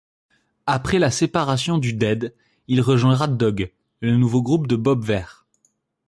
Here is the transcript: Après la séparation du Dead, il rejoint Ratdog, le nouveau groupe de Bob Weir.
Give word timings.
Après 0.65 0.97
la 0.97 1.11
séparation 1.11 1.77
du 1.77 1.93
Dead, 1.93 2.33
il 2.67 2.81
rejoint 2.81 3.13
Ratdog, 3.13 3.71
le 3.99 4.17
nouveau 4.17 4.41
groupe 4.41 4.65
de 4.65 4.75
Bob 4.75 5.03
Weir. 5.07 5.45